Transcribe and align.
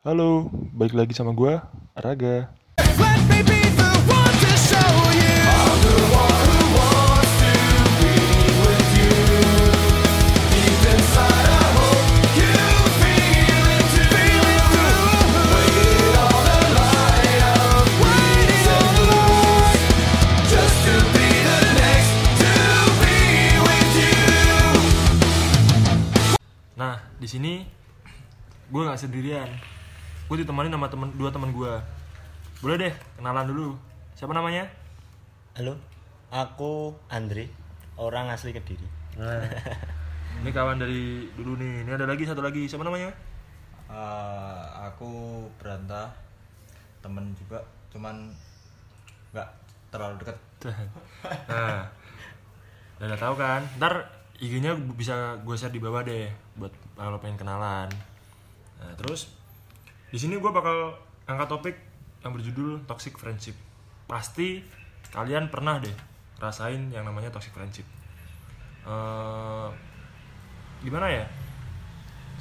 Halo, 0.00 0.48
balik 0.72 0.96
lagi 0.96 1.12
sama 1.12 1.36
gua, 1.36 1.60
Raga. 1.92 2.48
Nah, 26.80 26.96
di 27.20 27.28
sini 27.28 27.68
gue 28.72 28.80
nggak 28.80 28.96
sendirian. 28.96 29.69
Gue 30.30 30.46
ditemani 30.46 30.70
sama 30.70 30.86
temen, 30.86 31.10
dua 31.18 31.34
teman 31.34 31.50
gue. 31.50 31.74
Boleh 32.62 32.76
deh, 32.78 32.94
kenalan 33.18 33.50
dulu. 33.50 33.74
Siapa 34.14 34.30
namanya? 34.30 34.62
Halo, 35.58 35.74
aku 36.30 36.94
Andre, 37.10 37.50
orang 37.98 38.30
asli 38.30 38.54
Kediri. 38.54 38.86
Nah, 39.18 39.42
ini 40.46 40.54
kawan 40.54 40.78
dari 40.78 41.26
dulu 41.34 41.58
nih. 41.58 41.82
Ini 41.82 41.98
ada 41.98 42.06
lagi 42.06 42.22
satu 42.22 42.46
lagi. 42.46 42.62
Siapa 42.70 42.86
namanya? 42.86 43.10
Eh, 43.90 44.62
aku 44.86 45.42
berantah 45.58 46.14
temen 47.02 47.34
juga 47.34 47.58
cuman 47.90 48.30
nggak 49.34 49.48
terlalu 49.90 50.14
deket 50.22 50.38
Nah, 51.50 51.90
udah 53.02 53.18
tahu 53.18 53.34
kan? 53.34 53.66
Ntar 53.82 54.06
IG-nya 54.38 54.78
bisa 54.94 55.42
gue 55.42 55.58
share 55.58 55.74
di 55.74 55.82
bawah 55.82 56.06
deh 56.06 56.30
buat 56.54 56.70
kalau 56.94 57.18
pengen 57.18 57.42
kenalan. 57.42 57.90
Nah, 58.78 58.94
terus 58.94 59.39
di 60.10 60.18
sini 60.18 60.36
gue 60.36 60.50
bakal 60.50 60.98
angkat 61.26 61.48
topik 61.48 61.76
yang 62.20 62.34
berjudul 62.34 62.84
toxic 62.84 63.16
friendship. 63.16 63.56
Pasti 64.10 64.60
kalian 65.10 65.48
pernah 65.48 65.78
deh 65.78 65.94
rasain 66.42 66.90
yang 66.90 67.06
namanya 67.06 67.30
toxic 67.30 67.54
friendship. 67.54 67.86
Eh, 68.84 69.68
gimana 70.82 71.06
ya? 71.08 71.26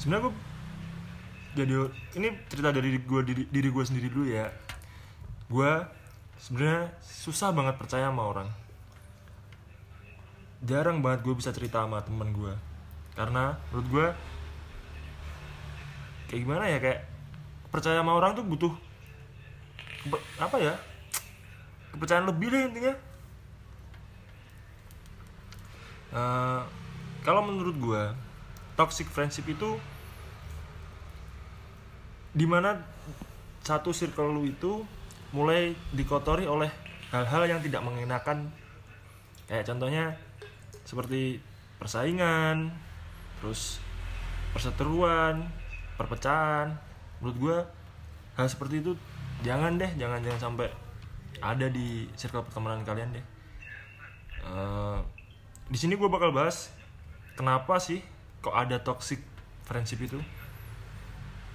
Sebenarnya 0.01 0.29
gue 0.29 0.33
jadi 1.49 1.73
ini 2.17 2.27
cerita 2.45 2.69
dari 2.69 2.89
gue 2.97 3.21
diri, 3.25 3.43
diri 3.49 3.69
gue 3.69 3.83
sendiri 3.85 4.07
dulu 4.09 4.25
ya. 4.27 4.49
Gue 5.49 5.71
sebenarnya 6.41 6.93
susah 7.03 7.53
banget 7.53 7.75
percaya 7.77 8.07
sama 8.09 8.23
orang 8.25 8.49
jarang 10.59 10.99
banget 10.99 11.23
gue 11.23 11.35
bisa 11.39 11.55
cerita 11.55 11.87
sama 11.87 12.03
temen 12.03 12.35
gue 12.35 12.51
karena 13.15 13.55
menurut 13.71 13.87
gue 13.87 14.07
kayak 16.27 16.41
gimana 16.43 16.63
ya 16.67 16.77
kayak 16.83 16.99
percaya 17.69 18.01
sama 18.01 18.17
orang 18.17 18.33
tuh 18.33 18.45
butuh 18.45 18.73
apa 20.41 20.57
ya 20.57 20.73
kepercayaan 21.93 22.29
lebih 22.29 22.53
deh 22.53 22.61
intinya. 22.69 22.93
Eh, 26.09 26.61
kalau 27.21 27.45
menurut 27.45 27.75
gue 27.77 28.03
toxic 28.73 29.05
friendship 29.11 29.45
itu 29.45 29.77
di 32.33 32.45
mana 32.45 32.79
satu 33.65 33.93
circle 33.93 34.31
lu 34.33 34.47
itu 34.47 34.85
mulai 35.29 35.77
dikotori 35.93 36.49
oleh 36.49 36.69
hal-hal 37.13 37.45
yang 37.45 37.61
tidak 37.61 37.85
mengenakan. 37.85 38.49
Kayak 39.49 39.65
contohnya 39.69 40.05
seperti 40.85 41.41
persaingan 41.77 42.73
terus 43.41 43.77
perseteruan 44.53 45.45
perpecahan 45.95 46.88
menurut 47.19 47.37
gue 47.37 47.57
hal 48.39 48.47
seperti 48.47 48.79
itu 48.79 48.95
jangan 49.43 49.75
deh 49.79 49.91
jangan 49.99 50.19
jangan 50.23 50.51
sampai 50.51 50.67
ada 51.39 51.67
di 51.71 52.07
circle 52.19 52.43
pertemanan 52.43 52.83
kalian 52.83 53.15
deh. 53.15 53.25
Eh, 54.43 54.99
di 55.69 55.77
sini 55.77 55.95
gue 55.95 56.09
bakal 56.11 56.35
bahas 56.35 56.71
kenapa 57.35 57.79
sih 57.79 58.03
kok 58.43 58.55
ada 58.55 58.79
toxic 58.79 59.23
friendship 59.63 60.03
itu? 60.03 60.19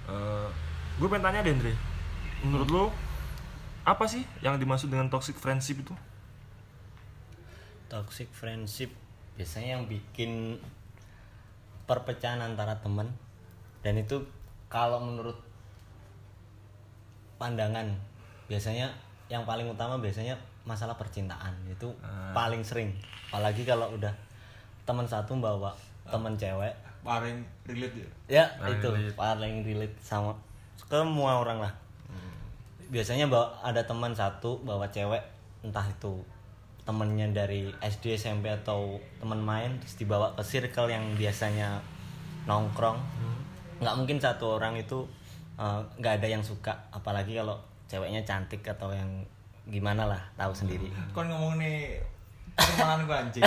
Eh, 0.09 0.49
gue 0.97 1.07
pengen 1.09 1.29
tanya 1.29 1.45
deh 1.45 1.53
Andre. 1.53 1.73
Menurut 2.45 2.69
lo 2.69 2.83
apa 3.85 4.09
sih 4.09 4.25
yang 4.41 4.57
dimaksud 4.57 4.89
dengan 4.89 5.09
toxic 5.13 5.37
friendship 5.37 5.85
itu? 5.85 5.93
Toxic 7.85 8.29
friendship 8.33 8.89
biasanya 9.37 9.77
yang 9.77 9.85
bikin 9.85 10.57
perpecahan 11.85 12.41
antara 12.41 12.81
teman 12.81 13.13
dan 13.85 14.01
itu 14.01 14.25
kalau 14.65 14.97
menurut 14.97 15.37
pandangan. 17.35 17.87
Biasanya 18.45 18.87
yang 19.25 19.41
paling 19.43 19.65
utama 19.65 19.97
biasanya 19.97 20.37
masalah 20.65 20.93
percintaan 20.97 21.53
itu 21.65 21.89
paling 22.33 22.61
sering. 22.61 22.93
Apalagi 23.29 23.65
kalau 23.65 23.89
udah 23.93 24.11
teman 24.85 25.05
satu 25.05 25.37
bawa 25.37 25.73
teman 26.05 26.37
cewek. 26.37 26.73
Paling 27.05 27.37
relate 27.69 27.95
ya? 28.01 28.09
Ya 28.41 28.45
Paling 28.57 28.81
itu. 28.81 28.89
relate. 28.89 29.17
paling 29.17 29.55
relate 29.61 29.95
sama 30.01 30.33
semua 30.85 31.41
orang 31.41 31.61
lah. 31.61 31.73
Biasanya 32.89 33.25
bawa 33.29 33.49
ada 33.65 33.81
teman 33.81 34.13
satu 34.13 34.61
bawa 34.61 34.85
cewek 34.93 35.21
entah 35.65 35.85
itu 35.85 36.21
temennya 36.85 37.25
dari 37.33 37.73
SD 37.81 38.13
SMP 38.13 38.45
atau 38.45 39.01
teman 39.17 39.41
main 39.41 39.73
terus 39.81 39.97
dibawa 39.97 40.29
ke 40.37 40.45
circle 40.45 40.85
yang 40.85 41.01
biasanya 41.17 41.81
nongkrong. 42.45 43.01
Nggak 43.81 43.95
mungkin 43.97 44.17
satu 44.21 44.61
orang 44.61 44.77
itu 44.77 45.01
eh, 45.55 45.79
nggak 45.95 46.13
ada 46.19 46.27
yang 46.29 46.41
suka 46.41 46.71
apalagi 46.89 47.33
kalau 47.33 47.55
ceweknya 47.85 48.21
cantik 48.21 48.61
atau 48.61 48.89
yang 48.89 49.07
gimana 49.65 50.05
lah 50.05 50.21
tahu 50.35 50.51
sendiri 50.51 50.89
kon 51.11 51.25
ngomong 51.25 51.57
nih 51.57 51.97
pertemanan 52.53 53.03
gue 53.03 53.17
anjing 53.17 53.43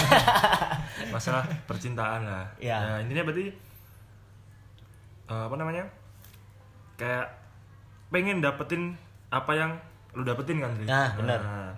masalah 1.14 1.41
percintaan 1.64 2.22
lah 2.22 2.44
Ya. 2.58 2.76
Nah, 2.78 2.98
intinya 3.00 3.24
berarti 3.24 3.48
eh, 5.26 5.42
apa 5.44 5.54
namanya 5.54 5.84
kayak 6.94 7.26
pengen 8.08 8.40
dapetin 8.40 8.96
apa 9.28 9.52
yang 9.52 9.70
lu 10.16 10.25
dapetin 10.25 10.58
kan? 10.58 10.72
Nah, 10.82 11.12
benar. 11.14 11.38
Nah, 11.38 11.70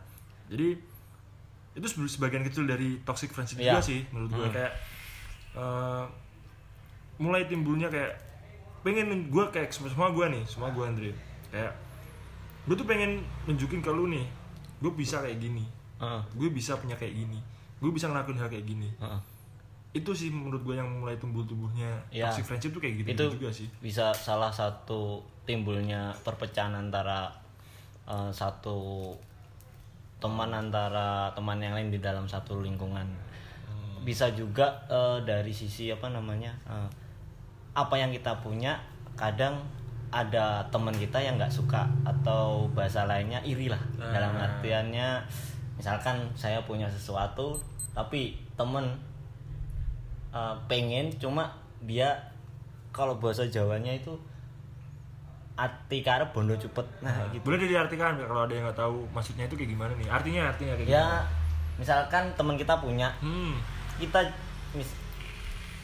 jadi 0.48 0.78
itu 1.70 1.86
sebagian 2.06 2.42
kecil 2.42 2.64
dari 2.64 2.98
toxic 3.02 3.30
friendship 3.30 3.58
Iya. 3.58 3.76
juga 3.76 3.82
sih 3.84 4.00
menurut 4.10 4.30
gue 4.32 4.48
kayak 4.50 4.72
eh, 5.54 6.04
mulai 7.18 7.44
timbulnya 7.44 7.86
kayak 7.86 8.14
pengen 8.80 9.28
gue 9.28 9.44
kayak 9.48 9.68
semua 9.68 9.90
semua 9.90 10.08
gue 10.10 10.26
nih 10.30 10.44
semua 10.44 10.68
gue 10.70 10.84
Andre. 10.84 11.10
Kayak 11.48 11.72
gue 12.64 12.74
tuh 12.74 12.84
pengen 12.84 13.20
nunjukin 13.44 13.80
ke 13.80 13.90
lu 13.90 14.08
nih 14.08 14.24
gue 14.80 14.92
bisa 14.92 15.20
kayak 15.20 15.36
gini. 15.38 15.64
Heeh, 16.00 16.22
gue 16.32 16.48
bisa 16.48 16.76
punya 16.76 16.94
kayak 16.94 17.12
gini. 17.14 17.36
Gue 17.76 17.90
bisa 17.90 18.08
ngelakuin 18.08 18.36
hal 18.36 18.48
kayak 18.48 18.64
gini. 18.64 18.88
Heeh. 18.96 19.20
itu 19.90 20.14
sih 20.14 20.30
menurut 20.30 20.62
gue 20.62 20.78
yang 20.78 20.86
mulai 20.86 21.18
tumbuh-tumbuhnya 21.18 21.90
Iya. 22.14 22.30
toxic 22.30 22.46
friendship 22.46 22.70
tuh 22.70 22.78
kayak 22.78 23.02
gitu 23.02 23.08
itu 23.10 23.24
juga 23.34 23.50
sih. 23.50 23.66
bisa 23.82 24.14
salah 24.14 24.54
satu 24.54 25.18
timbulnya 25.42 26.14
perpecahan 26.22 26.70
antara 26.70 27.26
eh, 28.06 28.30
satu 28.30 29.10
teman 30.22 30.54
antara 30.54 31.34
teman 31.34 31.58
yang 31.58 31.74
lain 31.74 31.90
di 31.90 31.98
dalam 31.98 32.22
satu 32.24 32.62
lingkungan. 32.62 33.02
Bisa 34.00 34.30
juga 34.30 34.78
eh, 34.86 35.26
dari 35.26 35.50
sisi 35.50 35.90
apa 35.90 36.06
namanya 36.06 36.54
eh, 36.70 36.88
apa 37.74 37.94
yang 37.96 38.10
kita 38.10 38.34
punya 38.42 38.78
kadang 39.14 39.62
ada 40.10 40.66
teman 40.74 40.90
kita 40.94 41.22
yang 41.22 41.38
nggak 41.38 41.52
suka 41.54 41.86
atau 42.02 42.66
bahasa 42.74 43.06
lainnya 43.06 43.38
iri 43.46 43.70
lah 43.70 43.78
dalam 44.10 44.34
artiannya 44.34 45.22
misalkan 45.78 46.18
saya 46.34 46.58
punya 46.66 46.90
sesuatu 46.90 47.54
tapi 47.94 48.34
temen 48.58 48.90
uh, 50.34 50.54
pengen 50.66 51.14
cuma 51.18 51.54
dia 51.86 52.10
kalau 52.90 53.16
bahasa 53.22 53.46
Jawanya 53.46 53.94
itu 53.94 54.18
ati 55.60 56.00
karep 56.00 56.32
bondo 56.32 56.56
cepet. 56.56 56.86
Nah 57.04 57.12
gitu. 57.30 57.44
Boleh 57.44 57.68
diartikan 57.68 58.16
kalau 58.16 58.48
ada 58.48 58.52
yang 58.56 58.64
nggak 58.64 58.80
tahu 58.80 59.04
maksudnya 59.12 59.44
itu 59.44 59.54
kayak 59.60 59.70
gimana 59.76 59.92
nih? 60.00 60.08
Artinya 60.08 60.42
artinya 60.48 60.72
kayak 60.80 60.88
ya 60.88 61.04
gimana? 61.04 61.28
misalkan 61.76 62.24
teman 62.34 62.56
kita 62.56 62.74
punya. 62.80 63.12
Hmm. 63.20 63.60
Kita 64.00 64.24
mis- 64.72 64.96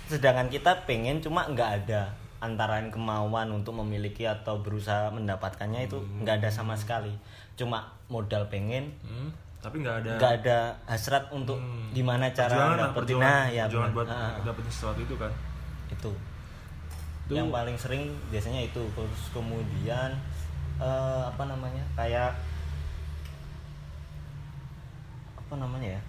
sedangkan 0.07 0.47
kita 0.47 0.87
pengen 0.87 1.19
cuma 1.19 1.43
nggak 1.45 1.71
ada 1.83 2.07
antara 2.39 2.79
kemauan 2.87 3.49
untuk 3.51 3.75
memiliki 3.75 4.23
atau 4.23 4.61
berusaha 4.61 5.09
mendapatkannya 5.11 5.85
itu 5.85 5.99
nggak 6.21 6.41
ada 6.41 6.49
sama 6.49 6.75
sekali. 6.75 7.11
Cuma 7.55 7.83
modal 8.07 8.47
pengen 8.47 8.93
hmm, 9.03 9.29
tapi 9.59 9.81
nggak 9.81 10.05
ada 10.05 10.11
nggak 10.15 10.33
ada 10.41 10.59
hasrat 10.87 11.27
untuk 11.29 11.59
Hmm. 11.59 11.91
gimana 11.91 12.31
cara 12.31 12.77
dapetin. 12.77 13.19
nah 13.19 13.49
ya 13.49 13.67
perjuangan 13.67 13.91
buat 13.91 14.07
Ah, 14.07 14.39
dapetin 14.41 14.71
sesuatu 14.71 15.01
itu 15.01 15.17
kan. 15.17 15.33
Itu. 15.89 16.13
Itu- 17.27 17.35
yang 17.35 17.51
paling 17.51 17.75
sering 17.75 18.07
biasanya 18.31 18.63
itu. 18.63 18.83
Terus 18.95 19.23
kemudian 19.35 20.15
eh, 20.77 21.23
apa 21.25 21.43
namanya 21.43 21.83
kayak 21.97 22.31
apa 25.37 25.55
namanya 25.57 25.99
ya? 25.99 26.01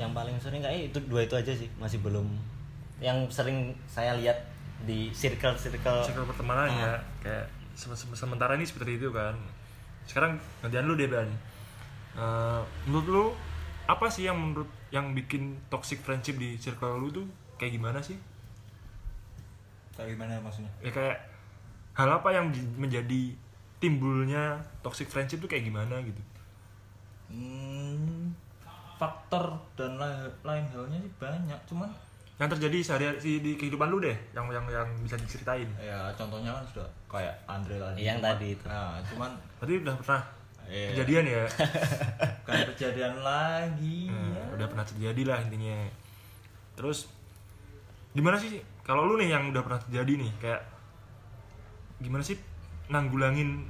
Yang 0.00 0.10
paling 0.16 0.36
sering 0.40 0.62
kayak 0.62 0.90
itu 0.90 0.98
dua 1.06 1.22
itu 1.22 1.34
aja 1.36 1.52
sih. 1.52 1.68
Masih 1.76 2.00
belum 2.00 2.26
yang 3.00 3.24
sering 3.26 3.72
saya 3.86 4.12
lihat 4.14 4.36
di 4.80 5.08
circle 5.10 5.56
circle 5.56 6.00
circle 6.00 6.24
pertemanan 6.24 6.68
ya 6.70 6.92
Ah. 6.92 7.00
kayak 7.20 7.46
se- 7.72 7.92
se- 7.92 8.12
sementara 8.14 8.54
ini 8.54 8.64
seperti 8.64 8.96
itu 8.96 9.08
kan. 9.10 9.36
Sekarang 10.04 10.36
gantian 10.60 10.84
lu 10.84 10.94
deh 10.94 11.06
ban 11.06 11.28
Eh, 12.10 12.60
menurut 12.84 13.06
lu 13.06 13.24
apa 13.86 14.06
sih 14.06 14.26
yang 14.26 14.34
menurut 14.34 14.66
yang 14.90 15.14
bikin 15.14 15.54
toxic 15.66 15.98
friendship 15.98 16.34
di 16.36 16.58
circle 16.58 16.98
lu 16.98 17.08
tuh 17.08 17.26
kayak 17.54 17.70
gimana 17.72 18.02
sih? 18.02 18.18
Kayak 19.94 20.18
gimana 20.18 20.42
maksudnya? 20.42 20.70
Ya 20.80 20.90
kayak 20.90 21.16
hal 21.94 22.10
apa 22.10 22.28
yang 22.30 22.50
di- 22.50 22.66
menjadi 22.74 23.22
timbulnya 23.78 24.58
toxic 24.80 25.06
friendship 25.06 25.38
tuh 25.38 25.46
kayak 25.46 25.64
gimana 25.64 26.02
gitu? 26.02 26.18
Hmm, 27.30 28.34
faktor 28.98 29.54
dan 29.78 29.94
lain, 29.94 30.28
lain 30.42 30.64
halnya 30.68 30.98
sih 30.98 31.12
banyak 31.14 31.60
cuman 31.64 31.88
yang 32.40 32.48
terjadi 32.48 32.78
sehari-hari 32.80 33.20
di 33.36 33.52
kehidupan 33.54 33.86
lu 33.86 34.00
deh 34.00 34.16
yang 34.32 34.48
yang 34.48 34.64
yang 34.64 34.88
bisa 34.98 35.12
diceritain 35.14 35.68
ya 35.76 36.08
contohnya 36.16 36.50
kan 36.50 36.64
sudah 36.66 36.88
kayak 37.06 37.36
Andre 37.44 37.76
tadi 37.76 38.00
Yang 38.00 38.16
Cuman- 38.16 38.28
tadi 38.32 38.46
itu. 38.50 38.64
nah 38.64 38.96
cuman 39.04 39.30
berarti 39.60 39.74
udah 39.78 39.96
pernah 39.96 40.22
Iya. 40.64 40.86
kejadian 40.94 41.24
ya 41.26 41.44
kan 42.46 42.58
kejadian 42.72 43.14
lagi 43.20 44.06
Nah, 44.06 44.22
ya. 44.30 44.42
udah 44.54 44.66
pernah 44.66 44.86
terjadi 44.86 45.22
lah 45.26 45.38
intinya 45.42 45.76
terus 46.72 47.10
gimana 48.10 48.34
sih 48.34 48.56
kalau 48.80 49.04
lu 49.04 49.18
nih 49.18 49.30
yang 49.30 49.50
udah 49.50 49.60
pernah 49.60 49.80
terjadi 49.80 50.12
nih 50.16 50.30
kayak 50.40 50.62
gimana 51.98 52.22
sih 52.22 52.38
nanggulangin 52.86 53.66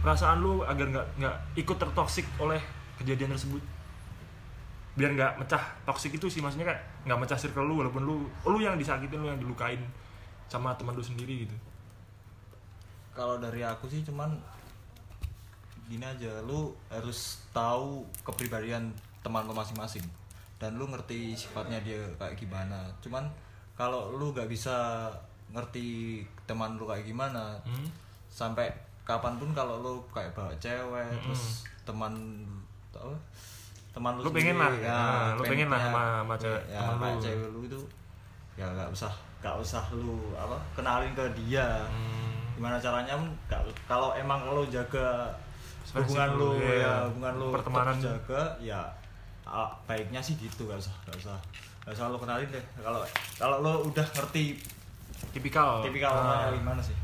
perasaan 0.00 0.38
lu 0.38 0.62
agar 0.62 0.86
nggak 0.86 1.06
nggak 1.18 1.36
ikut 1.56 1.76
tertoksik 1.76 2.28
oleh 2.36 2.60
kejadian 2.96 3.32
tersebut 3.32 3.60
biar 5.00 5.16
nggak 5.16 5.32
mecah 5.40 5.62
toksik 5.88 6.12
itu 6.20 6.28
sih 6.28 6.44
maksudnya 6.44 6.68
kayak 6.68 6.82
nggak 7.08 7.18
mecah 7.24 7.38
circle 7.40 7.64
lu 7.64 7.80
walaupun 7.80 8.04
lu 8.04 8.28
lu 8.44 8.58
yang 8.60 8.76
disakitin 8.76 9.24
lu 9.24 9.32
yang 9.32 9.40
dilukain 9.40 9.80
sama 10.52 10.76
teman 10.76 10.92
lu 10.92 11.00
sendiri 11.00 11.48
gitu. 11.48 11.56
Kalau 13.16 13.40
dari 13.40 13.64
aku 13.64 13.88
sih 13.88 14.04
cuman 14.04 14.36
gini 15.88 16.04
aja 16.04 16.44
lu 16.44 16.76
harus 16.92 17.40
tahu 17.50 18.04
kepribadian 18.22 18.92
teman 19.24 19.48
lu 19.48 19.56
masing-masing. 19.56 20.04
Dan 20.60 20.76
lu 20.76 20.84
ngerti 20.92 21.32
sifatnya 21.32 21.80
dia 21.80 22.04
kayak 22.20 22.36
gimana. 22.36 22.84
Cuman 23.00 23.24
kalau 23.80 24.12
lu 24.12 24.36
gak 24.36 24.44
bisa 24.52 25.08
ngerti 25.50 26.20
teman 26.44 26.76
lu 26.76 26.84
kayak 26.86 27.08
gimana 27.08 27.58
Hmm? 27.64 27.88
sampai 28.30 28.70
kapan 29.02 29.34
pun 29.42 29.50
kalau 29.50 29.82
lu 29.82 29.94
kayak 30.14 30.30
bawa 30.38 30.54
cewek 30.62 31.10
terus 31.18 31.66
teman 31.82 32.46
apa 32.94 33.10
teman 33.90 34.12
lu, 34.14 34.22
Lu 34.22 34.30
pengen 34.30 34.54
lah, 34.54 34.70
nah, 34.72 35.34
lu 35.34 35.42
pengen 35.44 35.66
lah 35.66 35.76
punya- 35.76 35.90
sama- 35.90 36.18
sama 36.20 36.34
cewek- 36.36 36.64
ya, 36.68 36.80
teman 36.84 37.10
lu. 37.10 37.20
cewek 37.20 37.48
lu 37.48 37.60
itu 37.64 37.80
ya 38.54 38.66
nggak 38.68 38.88
usah 38.88 39.12
nggak 39.40 39.56
usah 39.56 39.82
lu 39.90 40.16
apa 40.34 40.56
kenalin 40.72 41.10
ke 41.10 41.24
dia 41.34 41.66
Hmm. 41.86 42.54
gimana 42.54 42.76
caranya 42.76 43.14
pun 43.14 43.28
nggak- 43.44 43.66
kalau 43.84 44.12
emang 44.12 44.40
lo 44.44 44.62
jaga 44.64 45.32
Friendship 45.82 46.06
hubungan 46.06 46.28
lu, 46.36 46.48
iya. 46.60 46.76
ya 46.78 46.92
hubungan 47.04 47.32
lo 47.34 47.46
Pertemanan. 47.50 47.94
tetap 47.94 48.06
jaga 48.20 48.42
ya 48.60 48.80
ah, 49.42 49.70
baiknya 49.84 50.20
sih 50.20 50.36
gitu 50.36 50.64
gak 50.64 50.76
usah 50.76 50.94
gak 51.02 51.16
usah 51.16 51.36
gak 51.82 51.90
usah 51.90 52.06
lo 52.06 52.16
kenalin 52.16 52.46
deh 52.46 52.62
kalau 52.76 53.02
kalau 53.34 53.56
lo 53.58 53.72
udah 53.84 54.06
ngerti 54.06 54.60
tipikal 55.30 55.82
tipikal 55.82 56.12
Ah. 56.12 56.20
orangnya 56.46 56.54
gimana 56.54 56.80
sih 56.80 56.94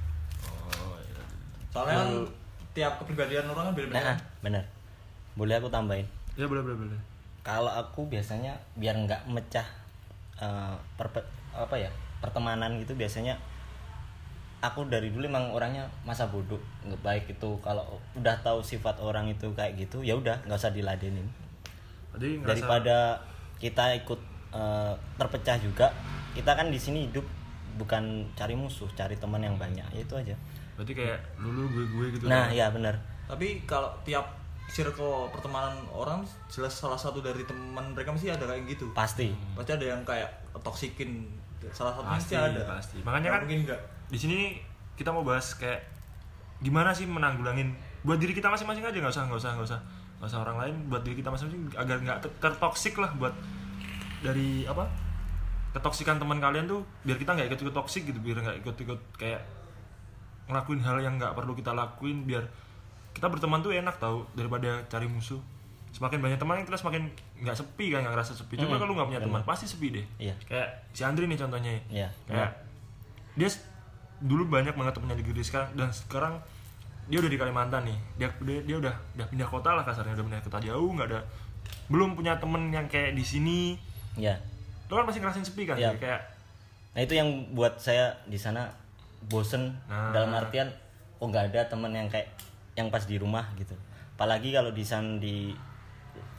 Oh, 0.47 0.95
iya. 1.01 1.23
soalnya 1.69 1.95
kan 1.97 2.09
tiap 2.71 2.93
kepribadian 2.99 3.49
orang 3.49 3.65
kan 3.65 3.75
beda-beda 3.75 3.97
Nah, 3.97 4.05
kan? 4.07 4.19
bener. 4.41 4.65
Boleh 5.35 5.57
aku 5.57 5.67
tambahin? 5.67 6.05
Ya 6.37 6.45
boleh 6.47 6.63
boleh 6.63 6.77
boleh. 6.77 7.01
Kalau 7.41 7.71
aku 7.71 8.07
biasanya 8.07 8.53
biar 8.77 8.95
nggak 8.95 9.27
mecah 9.27 9.65
eh, 10.37 10.75
perpe- 10.97 11.25
apa 11.57 11.73
ya 11.75 11.89
pertemanan 12.21 12.77
gitu 12.77 12.93
biasanya 12.93 13.33
aku 14.61 14.89
dari 14.89 15.13
dulu 15.13 15.25
emang 15.29 15.53
orangnya 15.53 15.85
masa 16.03 16.27
bodoh 16.29 16.59
nggak 16.85 17.01
baik 17.01 17.25
itu 17.31 17.49
kalau 17.61 17.85
udah 18.13 18.37
tahu 18.43 18.61
sifat 18.61 18.99
orang 18.99 19.29
itu 19.29 19.47
kayak 19.55 19.77
gitu 19.79 20.03
ya 20.03 20.17
udah 20.17 20.37
nggak 20.45 20.59
usah 20.59 20.73
diladenin. 20.73 21.25
Jadi 22.17 22.41
ngerasa- 22.41 22.47
daripada 22.49 22.97
kita 23.57 23.85
ikut 23.97 24.21
eh, 24.53 24.95
terpecah 25.17 25.57
juga 25.61 25.87
kita 26.33 26.53
kan 26.53 26.69
di 26.69 26.77
sini 26.77 27.09
hidup 27.09 27.25
bukan 27.77 28.25
cari 28.33 28.57
musuh 28.57 28.89
cari 28.97 29.17
teman 29.17 29.41
yang 29.41 29.57
banyak 29.57 29.85
ya 29.93 30.01
itu 30.01 30.15
aja. 30.17 30.37
Berarti 30.77 30.93
kayak 30.93 31.21
lulu 31.41 31.65
gue 31.73 31.85
gue 31.89 32.07
gitu 32.17 32.25
nah 32.29 32.49
kan? 32.49 32.57
ya 32.57 32.69
benar 32.69 32.93
tapi 33.25 33.65
kalau 33.65 33.89
tiap 34.05 34.29
circle 34.67 35.31
pertemanan 35.31 35.79
orang 35.89 36.27
jelas 36.51 36.75
salah 36.75 36.99
satu 36.99 37.23
dari 37.23 37.47
teman 37.47 37.95
mereka 37.95 38.11
mesti 38.11 38.29
ada 38.29 38.45
kayak 38.45 38.67
gitu. 38.67 38.91
Pasti. 38.93 39.31
Pasti 39.55 39.71
ada 39.73 39.87
yang 39.87 40.03
kayak 40.03 40.29
toksikin 40.61 41.27
salah 41.71 41.95
satu 41.95 42.05
Pasti, 42.05 42.35
mesti 42.35 42.35
ada. 42.37 42.61
pasti. 42.67 42.99
Makanya 43.03 43.29
kan- 43.35 43.43
mungkin 43.47 43.59
enggak 43.67 43.81
di 44.07 44.19
sini 44.19 44.39
kita 44.95 45.11
mau 45.11 45.23
bahas 45.23 45.55
kayak 45.55 45.83
gimana 46.63 46.91
sih 46.91 47.05
menanggulangin 47.05 47.75
buat 48.01 48.17
diri 48.17 48.33
kita 48.33 48.49
masing-masing 48.49 48.83
aja 48.83 48.97
nggak 48.97 49.13
usah 49.13 49.25
nggak 49.27 49.41
usah 49.41 49.51
nggak 49.57 49.69
usah. 49.71 49.81
Nggak 50.17 50.29
usah 50.33 50.41
orang 50.41 50.57
lain 50.63 50.75
buat 50.89 51.03
diri 51.05 51.17
kita 51.21 51.29
masing-masing 51.29 51.63
agar 51.77 51.97
nggak 52.01 52.19
ter- 52.25 52.37
tertoksik 52.41 52.97
lah 52.97 53.11
buat 53.15 53.35
dari 54.25 54.65
apa 54.65 54.89
ketoksikan 55.73 56.17
teman 56.17 56.41
kalian 56.41 56.65
tuh 56.65 56.81
biar 57.05 57.21
kita 57.21 57.37
nggak 57.37 57.53
ikut-ikut 57.53 57.75
toksik 57.77 58.09
gitu 58.09 58.17
biar 58.19 58.41
nggak 58.41 58.65
ikut-ikut 58.65 59.01
kayak 59.21 59.45
ngelakuin 60.49 60.81
hal 60.81 60.97
yang 60.99 61.21
nggak 61.21 61.37
perlu 61.37 61.53
kita 61.53 61.77
lakuin 61.77 62.25
biar 62.25 62.49
kita 63.17 63.27
berteman 63.27 63.59
tuh 63.59 63.73
enak 63.73 63.97
tau 63.97 64.29
daripada 64.33 64.85
cari 64.87 65.09
musuh. 65.09 65.41
Semakin 65.89 66.21
banyak 66.21 66.37
teman 66.37 66.61
kita 66.61 66.77
semakin 66.77 67.09
nggak 67.39 67.57
sepi 67.57 67.89
kan 67.89 68.05
nggak 68.05 68.13
ngerasa 68.13 68.37
sepi. 68.37 68.55
Coba 68.55 68.77
Mm, 68.77 68.81
kalau 68.83 68.93
nggak 68.93 69.09
punya 69.09 69.23
teman 69.23 69.41
pasti 69.43 69.65
sepi 69.65 69.89
deh. 69.91 70.05
Iya. 70.21 70.35
kayak 70.43 70.69
si 70.93 71.01
Andri 71.01 71.25
nih 71.25 71.39
contohnya. 71.39 71.73
Iya. 71.89 72.09
kayak 72.27 72.51
dia 73.33 73.49
s- 73.49 73.65
dulu 74.19 74.45
banyak 74.47 74.73
banget 74.73 74.93
temennya 74.93 75.17
di 75.17 75.25
Gede 75.25 75.43
sekarang 75.43 75.69
dan 75.75 75.89
sekarang 75.91 76.35
dia 77.07 77.19
udah 77.19 77.29
di 77.29 77.39
Kalimantan 77.39 77.83
nih. 77.85 77.99
Dia 78.17 78.29
dia, 78.39 78.61
dia 78.63 78.77
udah 78.79 78.95
udah 79.15 79.27
pindah 79.27 79.45
kota 79.47 79.73
lah 79.73 79.83
kasarnya 79.83 80.13
udah 80.13 80.25
pindah 80.27 80.43
kota 80.43 80.61
jauh 80.63 80.91
nggak 80.91 81.09
ada 81.09 81.21
belum 81.87 82.13
punya 82.13 82.37
temen 82.37 82.69
yang 82.69 82.85
kayak 82.87 83.13
di 83.13 83.25
sini. 83.25 83.81
Ya 84.15 84.37
lo 84.87 84.97
kan 84.97 85.05
masih 85.05 85.19
ngerasain 85.19 85.43
sepi 85.43 85.65
kan? 85.65 85.75
Iya. 85.75 85.97
kayak 85.97 86.21
Nah 86.93 87.01
itu 87.03 87.13
yang 87.15 87.29
buat 87.53 87.77
saya 87.77 88.13
di 88.25 88.37
sana 88.37 88.69
bosen 89.23 89.73
Nah. 89.85 90.13
dalam 90.13 90.29
artian 90.31 90.69
oh 91.17 91.27
nggak 91.27 91.51
ada 91.51 91.65
temen 91.67 91.89
yang 91.91 92.07
kayak 92.07 92.29
yang 92.77 92.93
pas 92.93 93.03
di 93.03 93.17
rumah 93.17 93.49
gitu. 93.57 93.73
Apalagi 94.15 94.53
kalau 94.53 94.71
di 94.71 94.85
sana 94.85 95.17
di 95.17 95.51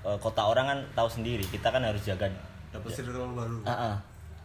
eh, 0.01 0.17
kota 0.17 0.45
orang 0.45 0.65
kan 0.67 0.79
tahu 0.95 1.09
sendiri 1.11 1.43
kita 1.43 1.67
kan 1.67 1.81
harus 1.81 2.01
jaga. 2.01 2.29
dapat 2.67 2.91
circle 2.93 3.31
baru 3.31 3.63
Ah, 3.63 3.71
ah. 3.71 3.95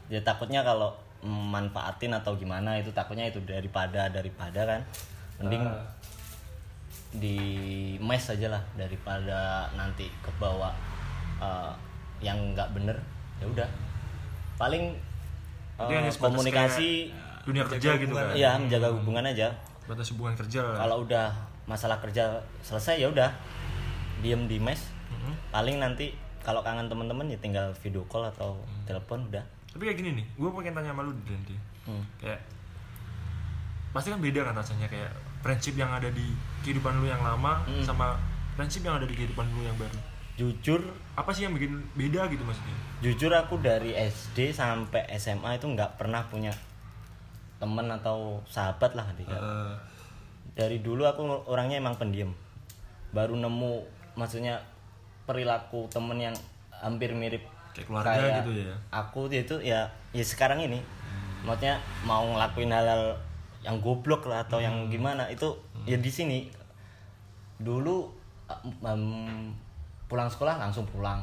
Ya 0.06 0.22
takutnya 0.22 0.62
kalau 0.62 0.94
manfaatin 1.22 2.10
atau 2.10 2.34
gimana 2.34 2.74
itu 2.74 2.90
takutnya 2.90 3.26
itu 3.26 3.38
daripada 3.42 4.06
daripada 4.08 4.62
kan 4.62 4.80
mending 5.38 5.62
Ah. 5.62 5.82
di 7.12 7.36
mes 7.98 8.24
aja 8.24 8.48
lah 8.48 8.62
daripada 8.72 9.69
nanti 9.74 10.08
kebawa 10.20 10.72
eh, 11.38 11.72
yang 12.22 12.38
nggak 12.55 12.72
bener 12.72 12.96
ya 13.36 13.46
udah 13.46 13.69
paling 14.56 14.94
sebatas 15.76 16.17
komunikasi 16.17 17.10
dunia 17.43 17.67
kerja 17.67 17.98
gitu 17.98 18.14
kan 18.14 18.32
ya 18.32 18.55
menjaga 18.55 18.88
hubungan 18.94 19.26
aja 19.26 19.50
batas 19.84 20.14
hubungan 20.14 20.38
kerja 20.38 20.62
lah. 20.62 20.78
kalau 20.78 20.96
udah 21.02 21.28
masalah 21.64 21.98
kerja 21.98 22.24
selesai 22.60 22.98
ya 22.98 23.08
udah 23.08 23.31
diem 24.19 24.46
di 24.46 24.56
mes 24.56 24.81
Mhm. 25.08 25.32
paling 25.50 25.76
nanti 25.76 26.10
kalau 26.40 26.58
kangen 26.60 26.86
teman-teman 26.86 27.26
ya 27.26 27.38
tinggal 27.38 27.70
video 27.76 28.02
call 28.06 28.26
atau 28.26 28.58
Hmm. 28.58 28.82
telepon 28.84 29.26
udah 29.28 29.44
tapi 29.69 29.82
kayak 29.84 29.98
gini 29.98 30.10
nih 30.14 30.26
gue 30.34 30.48
pengen 30.50 30.72
tanya 30.72 30.90
sama 30.90 31.02
lu 31.02 31.12
nanti 31.22 31.54
Hmm. 31.84 32.02
kayak 32.16 32.40
pasti 33.92 34.08
kan 34.08 34.19
beda 34.19 34.40
kan 34.42 34.54
rasanya 34.54 34.86
kayak 34.86 35.12
prinsip 35.40 35.74
yang 35.74 35.90
ada 35.90 36.08
di 36.08 36.32
kehidupan 36.62 36.96
lu 36.96 37.06
yang 37.06 37.20
lama 37.20 37.60
Hmm. 37.62 37.82
sama 37.82 38.16
prinsip 38.52 38.81
yang 38.81 38.96
ada 38.96 39.04
di 39.04 39.12
kehidupan 39.12 39.44
lu 39.48 39.62
yang 39.62 39.76
baru 39.76 39.98
jujur 40.32 40.81
apa 41.12 41.28
sih 41.31 41.44
yang 41.44 41.52
bikin 41.52 41.76
beda 41.92 42.24
gitu 42.26 42.40
maksudnya 42.40 42.72
jujur 43.00 43.28
aku 43.31 43.60
dari 43.60 43.92
SD 43.92 44.50
sampai 44.50 45.04
SMA 45.12 45.54
itu 45.54 45.69
nggak 45.69 45.94
pernah 45.94 46.24
punya 46.24 46.50
temen 47.58 47.86
atau 47.86 48.42
sahabat 48.44 48.90
lah 48.92 49.06
Dika. 49.14 49.36
Eh, 49.36 49.74
dari 50.52 50.78
dulu 50.78 51.02
aku 51.02 51.22
orangnya 51.46 51.78
emang 51.78 51.96
pendiam. 51.96 52.30
Baru 53.10 53.34
nemu 53.34 53.84
maksudnya 54.14 54.60
perilaku 55.22 55.88
temen 55.88 56.18
yang 56.18 56.36
hampir 56.70 57.12
mirip 57.12 57.40
Kayak 57.72 57.86
keluarga 57.88 58.24
gitu 58.42 58.52
ya? 58.58 58.74
aku 58.90 59.20
itu 59.28 59.56
ya 59.58 59.80
ya 60.10 60.24
sekarang 60.24 60.60
ini. 60.60 60.80
Maksudnya 61.42 61.80
mau 62.02 62.22
ngelakuin 62.28 62.68
hal-hal 62.68 63.16
yang 63.60 63.78
goblok 63.78 64.26
lah 64.26 64.42
atau 64.42 64.58
yang 64.58 64.88
gimana 64.88 65.24
itu 65.26 65.48
ya 65.84 65.96
di 65.96 66.10
sini. 66.10 66.38
Dulu 67.56 68.10
em, 68.82 69.02
pulang 70.04 70.28
sekolah 70.28 70.58
langsung 70.58 70.84
pulang. 70.84 71.22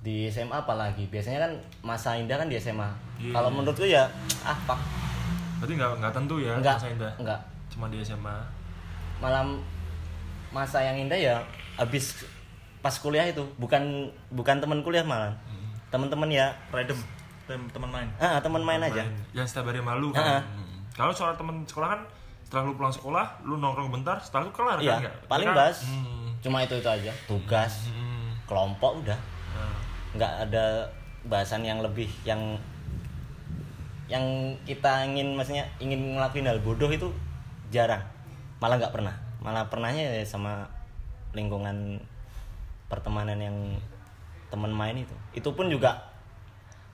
Di 0.00 0.28
SMA 0.28 0.52
apalagi. 0.58 1.08
Biasanya 1.08 1.44
kan 1.44 1.52
masa 1.82 2.16
indah 2.16 2.36
kan 2.36 2.48
di 2.48 2.56
SMA 2.56 2.88
Iya. 3.14 3.30
kalau 3.30 3.46
menurutku 3.48 3.86
ya 3.86 4.10
ah 4.42 4.58
pak 4.66 4.74
berarti 5.62 5.78
nggak 5.78 5.90
nggak 6.02 6.12
tentu 6.12 6.42
ya 6.42 6.58
masa 6.58 6.90
indah? 6.90 7.14
enggak 7.14 7.38
cuma 7.74 7.86
di 7.86 7.98
SMA 7.98 8.36
malam 9.18 9.58
masa 10.48 10.78
yang 10.80 10.94
indah 10.96 11.18
ya 11.18 11.36
habis 11.74 12.22
pas 12.78 12.94
kuliah 12.94 13.26
itu 13.26 13.42
bukan 13.56 13.82
bukan 14.30 14.56
teman 14.56 14.80
kuliah 14.80 15.02
malah 15.02 15.34
teman-teman 15.90 16.26
ya 16.28 16.46
random 16.70 16.98
tem- 17.44 17.68
teman 17.68 17.90
main 17.90 18.08
ah 18.16 18.38
teman 18.38 18.62
main 18.62 18.78
aja 18.80 19.02
yang 19.32 19.42
setiap 19.44 19.68
hari 19.68 19.78
malu 19.78 20.10
Ah. 20.12 20.38
kan 20.38 20.42
Hmm. 20.44 20.78
kalau 20.92 21.10
soal 21.10 21.34
teman 21.34 21.62
sekolah 21.64 21.88
kan 21.90 22.00
setelah 22.44 22.62
lu 22.64 22.72
pulang 22.72 22.90
sekolah 22.90 23.26
lu 23.42 23.56
nongkrong 23.56 23.90
bentar 23.90 24.16
setelah 24.16 24.44
itu 24.44 24.52
kelar 24.52 24.78
Iya, 24.78 24.90
kan 24.92 25.00
nggak? 25.02 25.14
paling 25.26 25.48
Mereka- 25.48 25.58
bahas. 25.58 25.78
Hmm. 25.82 26.30
Cuma 26.38 26.60
itu 26.60 26.76
itu 26.76 26.86
aja, 26.86 27.08
tugas, 27.24 27.88
Hmm. 27.88 28.36
kelompok 28.44 29.00
udah. 29.00 29.16
Nggak 30.12 30.32
ada 30.44 30.84
bahasan 31.24 31.64
yang 31.64 31.80
lebih 31.80 32.06
yang 32.22 32.60
yang 34.06 34.20
kita 34.62 35.08
ingin 35.08 35.32
maksudnya 35.32 35.64
ingin 35.80 36.14
ngelakuin 36.14 36.44
hal 36.44 36.60
bodoh 36.60 36.92
itu 36.92 37.08
jarang. 37.74 38.02
Malah 38.62 38.78
nggak 38.78 38.94
pernah. 38.94 39.14
Malah 39.42 39.66
pernahnya 39.66 40.14
ya 40.14 40.22
sama 40.22 40.62
lingkungan 41.34 41.98
pertemanan 42.86 43.36
yang 43.36 43.56
teman 44.48 44.70
main 44.70 44.94
itu. 44.94 45.14
Itu 45.34 45.50
pun 45.52 45.66
juga 45.66 45.98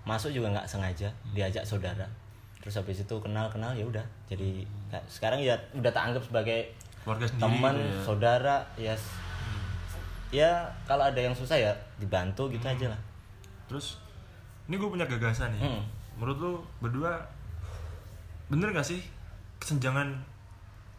masuk 0.08 0.32
juga 0.32 0.49
nggak 0.50 0.64
sengaja 0.64 1.12
diajak 1.37 1.62
saudara. 1.62 2.08
Terus 2.60 2.76
habis 2.76 3.00
itu 3.00 3.14
kenal 3.20 3.52
kenal 3.52 3.76
ya 3.76 3.84
udah. 3.84 4.04
Jadi 4.26 4.64
sekarang 5.06 5.40
ya 5.40 5.52
udah 5.76 5.92
tak 5.92 6.10
anggap 6.10 6.25
sebagai 6.25 6.72
keluarga 7.04 7.25
teman 7.37 7.72
gitu 7.72 7.84
ya. 7.84 8.00
saudara 8.04 8.56
ya 8.76 8.94
ya 10.30 10.50
kalau 10.84 11.08
ada 11.08 11.16
yang 11.16 11.32
susah 11.32 11.56
ya 11.56 11.72
dibantu 11.96 12.49
gitu 12.49 12.62
Hmm. 12.62 12.75
aja 12.76 12.87
lah. 12.92 13.00
Terus 13.66 13.96
ini 14.66 14.76
gue 14.76 14.88
punya 14.88 15.04
gagasan 15.04 15.52
nih. 15.56 15.62
Hmm. 15.62 15.82
menurut 16.14 16.37
lu 16.37 16.52
berdua 16.78 17.16
bener 18.46 18.68
gak 18.70 18.84
sih 18.84 19.00
kesenjangan 19.56 20.20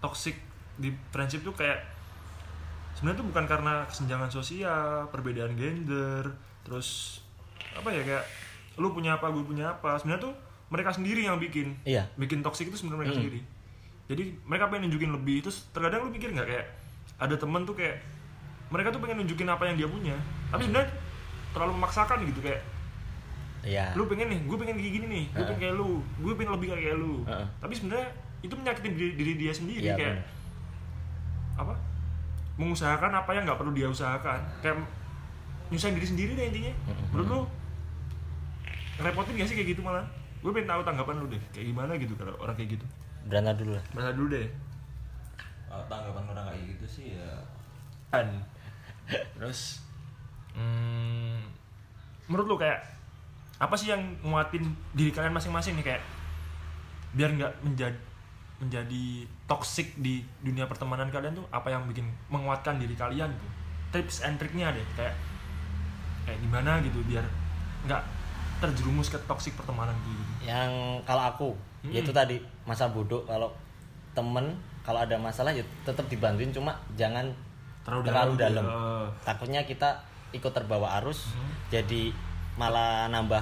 toxic 0.01 0.35
di 0.75 0.89
friendship 1.09 1.41
tuh 1.41 1.53
kayak 1.53 1.85
sebenarnya 2.93 3.21
tuh 3.21 3.27
bukan 3.27 3.45
karena 3.45 3.73
kesenjangan 3.85 4.27
sosial 4.27 5.07
perbedaan 5.07 5.53
gender 5.53 6.33
terus 6.61 7.21
apa 7.71 7.87
ya 7.87 8.01
kayak 8.01 8.25
lu 8.75 8.89
punya 8.89 9.15
apa 9.15 9.29
gue 9.29 9.43
punya 9.43 9.71
apa. 9.71 9.95
Sebenarnya 9.95 10.23
tuh 10.23 10.33
mereka 10.67 10.89
sendiri 10.89 11.21
yang 11.21 11.37
bikin. 11.37 11.75
Iya. 11.83 12.07
bikin 12.15 12.39
toxic 12.41 12.67
itu 12.67 12.77
sebenarnya 12.77 12.99
mereka 12.99 13.11
Hmm. 13.11 13.19
sendiri. 13.21 13.39
Jadi 14.07 14.23
mereka 14.43 14.67
pengen 14.67 14.87
nunjukin 14.87 15.11
lebih. 15.11 15.37
Terus 15.41 15.67
terkadang 15.69 16.03
lu 16.03 16.09
mikir 16.09 16.31
nggak 16.31 16.47
kayak 16.47 16.65
ada 17.17 17.35
temen 17.35 17.61
tuh 17.63 17.75
kayak 17.75 18.01
mereka 18.67 18.89
tuh 18.89 18.99
pengen 18.99 19.21
nunjukin 19.21 19.45
apa 19.45 19.63
yang 19.65 19.75
dia 19.75 19.87
punya. 19.87 20.15
Tapi 20.49 20.61
sebenarnya 20.63 20.89
terlalu 21.51 21.71
memaksakan 21.75 22.17
gitu 22.25 22.39
kayak 22.41 22.61
ya 23.61 23.93
lu 23.93 24.09
pengen 24.09 24.25
nih 24.25 24.39
gue 24.41 24.57
pengen 24.57 24.75
kayak 24.75 24.93
gini 24.93 25.05
nih. 25.05 25.25
Gue 25.31 25.43
pengen 25.45 25.59
kayak 25.61 25.75
lu. 25.75 25.91
Gue 26.17 26.33
pengen 26.33 26.51
lebih 26.55 26.67
kayak 26.71 26.95
lu. 26.95 27.13
Heeh. 27.23 27.45
tapi 27.59 27.73
sebenarnya 27.73 28.09
itu 28.41 28.53
menyakitin 28.57 28.93
diri, 28.97 29.11
diri 29.13 29.33
dia 29.37 29.53
sendiri 29.53 29.85
Iya, 29.85 29.95
kayak 29.97 30.15
bener. 30.17 30.25
apa? 31.61 31.73
Mengusahakan 32.57 33.11
apa 33.13 33.29
yang 33.33 33.43
nggak 33.45 33.59
perlu 33.61 33.71
dia 33.73 33.87
usahakan. 33.87 34.41
Kayak 34.65 34.81
nyusahin 35.69 35.95
diri 35.95 36.07
sendiri 36.09 36.31
deh 36.33 36.45
intinya. 36.49 36.73
Menurut 37.13 37.27
lu 37.29 37.39
repotin 39.01 39.33
gak 39.39 39.49
sih 39.49 39.55
kayak 39.57 39.69
gitu 39.77 39.81
malah? 39.81 40.05
Gue 40.41 40.51
pengen 40.51 40.73
tahu 40.73 40.81
tanggapan 40.81 41.15
lu 41.21 41.27
deh 41.29 41.41
kayak 41.53 41.69
gimana 41.69 41.91
gitu 41.97 42.13
kalau 42.17 42.33
orang 42.41 42.57
kayak 42.57 42.77
gitu. 42.77 42.85
Berangkat 43.29 43.55
dulu 43.61 43.71
lah. 43.77 43.83
Bahasa 43.93 44.11
dulu 44.13 44.27
deh. 44.33 44.47
Kalau 45.69 45.83
tanggapan 45.87 46.23
orang 46.33 46.45
kayak 46.51 46.63
gitu 46.75 46.85
sih 46.89 47.05
ya 47.15 47.29
kan 48.11 48.27
terus 49.39 49.79
hmm, 50.51 51.39
menurut 52.27 52.43
lu 52.47 52.55
kayak 52.59 52.83
apa 53.55 53.71
sih 53.79 53.87
yang 53.87 54.03
nguatin 54.19 54.67
diri 54.91 55.13
kalian 55.15 55.31
masing-masing 55.31 55.77
nih? 55.79 55.95
Kayak 55.95 56.03
biar 57.15 57.29
nggak 57.31 57.53
menjadi 57.63 57.97
menjadi 58.61 59.05
toxic 59.43 59.97
di 59.97 60.21
dunia 60.39 60.63
pertemanan 60.63 61.09
kalian 61.09 61.33
tuh 61.33 61.45
apa 61.49 61.67
yang 61.67 61.81
bikin 61.83 62.05
menguatkan 62.27 62.77
diri 62.77 62.93
kalian 62.93 63.27
gitu 63.27 63.47
tips 63.91 64.21
and 64.21 64.37
triknya 64.37 64.69
deh 64.69 64.85
kayak 64.93 65.17
kayak 66.23 66.37
gimana 66.39 66.77
gitu 66.79 67.01
biar 67.03 67.25
nggak 67.83 68.01
terjerumus 68.59 69.09
ke 69.09 69.17
toxic 69.25 69.57
pertemanan 69.57 69.97
gitu 69.99 70.45
yang 70.45 70.69
kalau 71.01 71.25
aku 71.27 71.49
Hmm. 71.81 71.89
yaitu 71.89 72.13
tadi 72.13 72.37
masa 72.61 72.85
bodoh 72.87 73.25
kalau 73.25 73.49
temen 74.13 74.53
kalau 74.81 75.01
ada 75.01 75.17
masalah 75.17 75.49
ya 75.49 75.65
tetap 75.81 76.05
dibantuin 76.05 76.53
cuma 76.53 76.77
jangan 76.93 77.25
Terlalu 77.81 78.05
terlalu, 78.05 78.33
dalam 78.37 78.61
dalam, 78.61 78.61
gitu 78.61 78.69
ya. 78.69 79.25
takutnya 79.25 79.61
kita 79.65 79.89
ikut 80.31 80.53
terbawa 80.53 81.01
arus 81.01 81.33
Hmm. 81.33 81.49
jadi 81.73 82.13
malah 82.53 83.09
nambah 83.09 83.41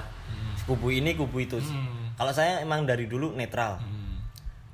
kubu 0.64 0.88
ini 0.88 1.12
kubu 1.12 1.36
itu 1.38 1.60
Hmm. 1.60 2.08
kalau 2.16 2.32
saya 2.32 2.64
emang 2.64 2.88
dari 2.88 3.04
dulu 3.04 3.36
netral 3.36 3.76
Hmm. 3.76 3.99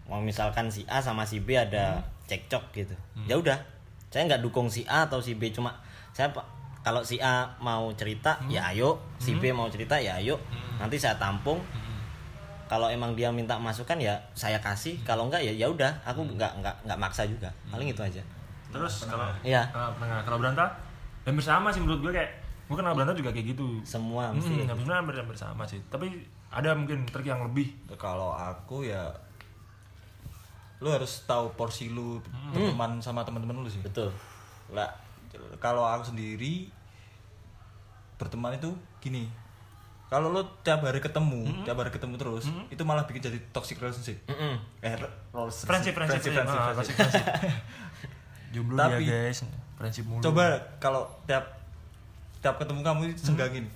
Mau 0.06 0.22
misalkan 0.22 0.70
si 0.70 0.86
A 0.86 1.02
sama 1.02 1.26
si 1.26 1.42
B 1.42 1.54
ada 1.54 1.98
cekcok 2.26 2.64
gitu. 2.72 2.94
Ya 3.26 3.34
udah 3.34 3.58
saya 4.06 4.24
nggak 4.24 4.40
dukung 4.40 4.70
si 4.70 4.86
A 4.86 5.04
atau 5.04 5.18
si 5.18 5.34
B 5.34 5.50
cuma 5.50 5.74
saya 6.14 6.30
kalau 6.80 7.02
si 7.02 7.18
A 7.18 7.50
mau 7.58 7.90
cerita 7.98 8.38
ya 8.46 8.70
ayo. 8.70 8.96
Si 9.18 9.34
B 9.34 9.50
mau 9.50 9.66
cerita 9.66 9.98
ya 9.98 10.16
ayo. 10.22 10.38
Nanti 10.78 10.94
saya 10.96 11.18
tampung. 11.18 11.58
Kalau 12.66 12.90
emang 12.90 13.14
dia 13.14 13.30
minta 13.30 13.54
masukan 13.58 13.94
ya 13.98 14.14
saya 14.34 14.58
kasih. 14.58 14.98
Kalau 15.06 15.26
enggak 15.26 15.42
ya 15.42 15.54
ya 15.54 15.66
udah. 15.66 15.90
Aku 16.02 16.22
nggak 16.26 16.62
nggak 16.62 16.74
nggak 16.86 16.98
maksa 16.98 17.26
juga. 17.26 17.50
Paling 17.70 17.90
itu 17.90 18.02
aja. 18.02 18.22
Terus 18.70 19.06
kalau 19.06 19.26
Iya. 19.42 19.62
kalau 20.22 20.38
berantah 20.38 20.66
hampir 21.26 21.42
sama 21.42 21.70
sih 21.74 21.82
menurut 21.82 22.06
gue 22.06 22.12
kayak 22.14 22.30
gue 22.66 22.74
kenal 22.78 22.94
berantah 22.94 23.14
juga 23.14 23.30
kayak 23.30 23.54
gitu. 23.54 23.82
Semua 23.86 24.30
mesti. 24.34 24.50
Hmm, 24.50 24.70
hampir 24.70 24.86
hampir 24.90 25.14
hampir 25.18 25.36
sama 25.38 25.62
sih. 25.66 25.78
Tapi 25.90 26.10
ada 26.50 26.74
mungkin 26.74 27.02
trik 27.06 27.26
yang 27.26 27.42
lebih. 27.46 27.70
Kalau 27.98 28.34
aku 28.34 28.86
ya 28.86 29.10
lu 30.78 30.88
harus 30.88 31.24
tahu 31.24 31.52
porsi 31.52 31.88
lu 31.88 32.20
Hmm. 32.22 32.52
berteman 32.52 32.98
sama 32.98 33.22
teman-teman 33.22 33.56
lu 33.56 33.66
sih 33.66 33.80
betul 33.80 34.12
lah 34.68 34.88
kalau 35.56 35.82
aku 35.82 36.08
sendiri 36.08 36.68
berteman 38.16 38.54
itu 38.54 38.68
gini 38.98 39.28
kalau 40.06 40.30
lu 40.30 40.40
tiap 40.60 40.80
hari 40.80 40.98
ketemu 40.98 41.42
Hmm. 41.44 41.64
tiap 41.64 41.76
hari 41.76 41.90
ketemu 41.90 42.14
terus 42.14 42.44
itu 42.68 42.82
malah 42.82 43.04
bikin 43.04 43.20
jadi 43.22 43.38
toxic 43.50 43.76
relationship 43.76 44.16
Mm-mm. 44.26 44.54
eh 44.80 44.94
re- 44.94 45.12
relationship 45.30 45.66
friendship 45.66 45.92
friendship 45.92 46.20
friendship, 46.22 46.32
friendship, 46.32 46.56
ah, 46.56 46.66
friendship. 46.70 46.94
friendship, 46.94 47.24
friendship. 47.24 47.62
jomblo 48.54 48.78
Tapi- 48.78 49.02
dia 49.02 49.26
guys 49.26 49.38
friendship 49.74 50.04
mulu 50.06 50.22
coba 50.22 50.44
kalau 50.76 51.02
tiap 51.24 51.44
tiap 52.38 52.56
ketemu 52.56 52.80
kamu 52.80 53.00
Hmm. 53.02 53.10
itu 53.10 53.22
senggangin 53.22 53.66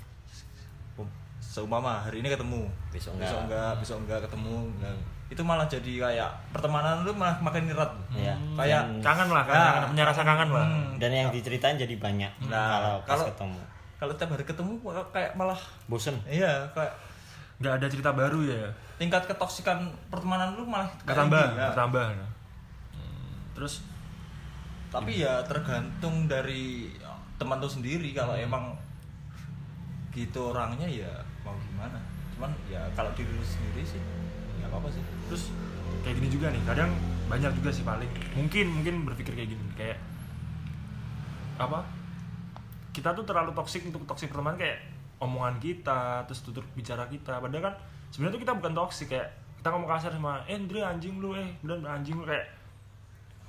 seumpama 1.43 1.99
hari 1.99 2.21
ini 2.21 2.31
ketemu 2.31 2.63
Besok 2.95 3.17
besok 3.17 3.43
enggak. 3.43 3.43
enggak 3.43 3.73
besok 3.77 3.99
enggak 3.99 4.21
ketemu 4.23 4.55
enggak. 4.71 4.95
Itu 5.31 5.39
malah 5.41 5.63
jadi 5.65 5.93
kayak 6.01 6.31
pertemanan 6.51 7.01
lu 7.01 7.15
malah 7.15 7.39
makin 7.39 7.67
erat. 7.67 7.87
Iya. 8.11 8.35
kayak 8.53 8.83
Dan- 8.83 8.99
kangen 9.01 9.29
lah 9.31 9.43
Nah. 9.43 9.55
kangen, 9.73 9.83
punya 9.89 10.05
rasa 10.05 10.23
kangen 10.23 10.51
lah. 10.51 10.67
Hmm. 10.67 10.99
dan 10.99 11.11
yang 11.11 11.29
diceritain 11.29 11.77
jadi 11.77 11.95
banyak 11.97 12.33
Nah, 12.45 12.59
kalau 12.69 12.95
pas 13.01 13.09
kalau- 13.15 13.29
ketemu. 13.31 13.61
kalau 13.97 14.13
tiap 14.13 14.31
hari 14.31 14.45
ketemu 14.45 14.73
kayak 15.09 15.31
malah 15.33 15.61
bosen. 15.87 16.19
Iya 16.25 16.67
kayak 16.71 16.93
nggak 17.57 17.75
ada 17.75 17.87
cerita 17.87 18.11
baru 18.11 18.41
ya? 18.43 18.67
tingkat 18.97 19.25
ketoksikan 19.25 19.81
pertemanan 20.07 20.53
lu 20.53 20.65
malah 20.65 20.85
kayak 20.99 21.09
bertambah 21.09 21.41
tinggi, 21.41 21.57
ya. 21.57 21.69
bertambah. 21.71 22.05
Hmm, 22.91 23.33
terus 23.55 23.75
tapi 24.89 25.13
ya 25.17 25.39
tergantung 25.43 26.27
dari 26.27 26.91
teman 27.37 27.57
tuh 27.57 27.71
sendiri. 27.71 28.11
Kalau 28.11 28.35
Hmm. 28.35 28.45
emang 28.45 28.65
gitu 30.11 30.51
orangnya 30.51 30.85
ya 30.85 31.13
mau 31.41 31.55
gimana. 31.63 31.97
Cuman 32.35 32.51
ya 32.67 32.83
kalau 32.93 33.09
diri 33.13 33.31
lu 33.31 33.41
sendiri 33.41 33.87
sih 33.87 34.03
nggak 34.59 34.69
apa-apa 34.69 34.89
sih 34.91 35.01
terus 35.31 35.55
kayak 36.03 36.19
gini 36.19 36.29
juga 36.29 36.51
nih 36.51 36.63
kadang 36.67 36.91
banyak 37.27 37.55
juga 37.57 37.71
sih 37.71 37.87
paling. 37.87 38.11
Mungkin 38.35 38.67
mungkin 38.69 38.95
berpikir 39.07 39.33
kayak 39.33 39.49
gini 39.49 39.63
kayak 39.75 39.99
apa? 41.57 41.87
Kita 42.91 43.15
tuh 43.15 43.23
terlalu 43.23 43.55
toksik 43.55 43.87
untuk 43.87 44.03
toksik 44.05 44.29
pertemanan 44.29 44.59
kayak 44.59 44.83
omongan 45.23 45.63
kita 45.63 46.27
terus 46.27 46.43
tutur 46.43 46.67
bicara 46.75 47.07
kita. 47.07 47.39
Padahal 47.39 47.71
kan 47.71 47.75
sebenarnya 48.11 48.35
tuh 48.35 48.43
kita 48.43 48.53
bukan 48.59 48.73
toksik 48.75 49.09
kayak 49.09 49.29
kita 49.61 49.69
ngomong 49.71 49.87
kasar 49.87 50.11
sama 50.11 50.41
eh 50.49 50.57
Andre 50.57 50.81
anjing 50.83 51.21
lu 51.21 51.37
eh 51.37 51.55
bener 51.63 51.79
anjing 51.87 52.19
lu? 52.19 52.25
Kayak 52.27 52.51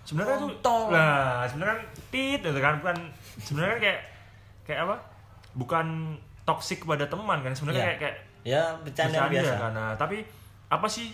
sebenarnya 0.06 0.38
tuh 0.62 0.90
lah 0.92 1.46
sebenarnya 1.46 1.74
kan 1.74 1.82
tit 2.12 2.40
gitu 2.42 2.60
kan 2.60 2.74
bukan 2.82 2.98
sebenarnya 3.40 3.72
kan 3.74 3.82
kayak 3.82 4.00
kayak 4.68 4.80
apa? 4.86 4.96
Bukan 5.58 5.88
toksik 6.44 6.84
kepada 6.86 7.08
teman 7.08 7.42
kan 7.42 7.54
sebenarnya 7.56 7.82
Iya. 7.82 7.88
kayak 7.88 8.00
kayak 8.00 8.16
ya 8.42 8.64
bercanda, 8.82 9.18
bercanda 9.26 9.34
biasa. 9.34 9.54
kan. 9.58 9.72
Nah, 9.74 9.92
tapi 9.96 10.18
apa 10.68 10.88
sih 10.88 11.14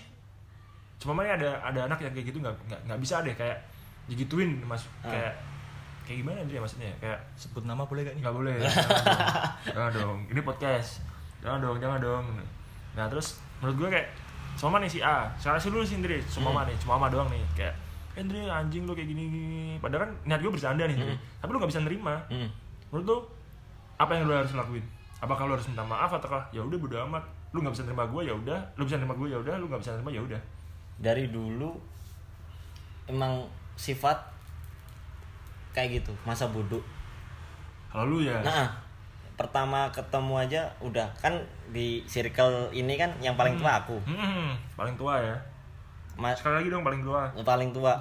cuma 0.97 1.13
mana 1.13 1.29
ada 1.31 1.49
ada 1.61 1.85
anak 1.85 1.99
yang 1.99 2.11
kayak 2.11 2.27
gitu 2.27 2.39
nggak 2.39 2.55
nggak 2.65 2.81
nggak 2.85 2.99
bisa 2.99 3.21
deh 3.21 3.33
kayak 3.33 3.57
digituin 4.05 4.57
mas. 4.63 4.81
Ah. 5.01 5.09
kayak 5.09 5.33
kayak 6.03 6.17
gimana 6.21 6.39
dia 6.43 6.57
maksudnya? 6.57 6.89
Kayak 6.97 7.19
sebut 7.35 7.63
nama 7.63 7.83
boleh 7.83 8.01
gak 8.01 8.15
nih? 8.15 8.21
Nggak 8.23 8.35
boleh. 8.35 8.55
Jangan 8.57 8.79
dong. 8.95 9.67
jangan 9.67 9.91
dong 9.93 10.17
ini 10.27 10.41
podcast. 10.41 10.89
Jangan 11.39 11.59
dong 11.59 11.77
jangan 11.77 11.99
dong. 11.99 12.25
Nah 12.93 13.05
terus 13.05 13.27
menurut 13.59 13.75
gue 13.77 13.89
kayak 13.93 14.07
cuma 14.55 14.79
nih 14.79 14.87
si 14.87 14.99
A? 14.99 15.29
Sekarang 15.35 15.59
sih 15.59 15.69
dulu 15.69 15.83
sendiri 15.83 16.17
cuma 16.25 16.49
Hmm. 16.49 16.65
nih? 16.65 16.75
Cuma 16.79 16.95
ama 16.95 17.07
doang 17.07 17.27
nih. 17.27 17.43
Kayak 17.53 17.75
"Eh, 18.15 18.23
Andre 18.23 18.49
anjing 18.49 18.83
lu 18.83 18.97
kayak 18.97 19.05
gini, 19.07 19.23
gini 19.27 19.61
padahal 19.77 20.07
kan 20.07 20.11
niat 20.25 20.39
gue 20.39 20.49
bercanda 20.49 20.83
nih 20.83 20.97
Andre. 20.97 21.13
tapi 21.37 21.49
lu 21.51 21.57
nggak 21.59 21.69
bisa 21.69 21.81
nerima. 21.81 22.15
Hmm. 22.27 22.49
menurut 22.87 23.05
lu 23.05 23.17
apa 23.97 24.11
yang 24.11 24.23
lu 24.23 24.33
harus 24.33 24.49
lakuin? 24.51 24.81
Apakah 25.19 25.45
lu 25.45 25.53
harus 25.53 25.67
minta 25.67 25.83
maaf 25.83 26.09
ataukah 26.09 26.41
ya 26.49 26.63
udah 26.63 26.77
bodo 26.77 26.97
amat. 27.05 27.21
Lu 27.51 27.59
nggak 27.59 27.73
bisa 27.73 27.83
nerima 27.83 28.07
gue 28.07 28.21
ya 28.23 28.33
udah. 28.33 28.59
Lu 28.73 28.83
bisa 28.83 28.95
nerima 28.95 29.13
gue 29.13 29.27
ya 29.27 29.37
udah. 29.37 29.53
Lu 29.57 29.67
nggak 29.67 29.81
bisa 29.83 29.91
nerima 29.93 30.09
ya 30.09 30.23
udah 30.23 30.41
dari 30.97 31.27
dulu 31.27 31.71
emang 33.05 33.45
sifat 33.73 34.17
kayak 35.71 36.01
gitu 36.01 36.13
masa 36.23 36.47
bodoh. 36.47 36.81
Kalau 37.87 38.09
lu 38.09 38.19
ya? 38.19 38.41
Nah 38.41 38.73
pertama 39.33 39.87
ketemu 39.89 40.33
aja 40.35 40.61
udah. 40.79 41.05
Kan 41.15 41.37
di 41.69 42.01
circle 42.03 42.71
ini 42.71 42.97
kan 42.97 43.13
yang 43.17 43.37
paling 43.37 43.55
tua 43.55 43.79
aku. 43.79 44.01
Hmm, 44.03 44.57
paling 44.73 44.97
tua 44.97 45.21
ya? 45.21 45.37
Ma- 46.17 46.33
sekali 46.33 46.59
lagi 46.59 46.69
dong 46.69 46.81
paling 46.81 47.01
tua. 47.01 47.29
Paling 47.37 47.69
tua. 47.69 47.93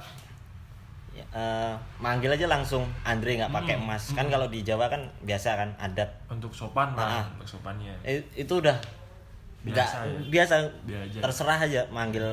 Ya, 1.12 1.24
eh, 1.30 1.72
manggil 1.98 2.28
aja 2.28 2.44
langsung. 2.46 2.84
Andre 3.02 3.36
nggak 3.36 3.52
pakai 3.52 3.76
Hmm, 3.76 3.84
mas 3.86 4.08
kan 4.12 4.24
kalau 4.26 4.48
di 4.48 4.60
Jawa 4.60 4.88
kan 4.88 5.00
biasa 5.22 5.54
kan 5.54 5.68
adat. 5.76 6.08
Untuk 6.26 6.48
sopan 6.50 6.92
lah 6.92 7.20
Ah. 7.20 7.24
untuk 7.36 7.60
sopannya. 7.60 7.92
itu 8.32 8.52
udah 8.54 8.76
Biasa 9.60 9.96
nggak 9.98 10.08
ya? 10.08 10.20
biasa. 10.32 10.54
Biar 10.82 11.00
aja. 11.04 11.18
terserah 11.20 11.58
aja 11.58 11.82
manggil 11.90 12.24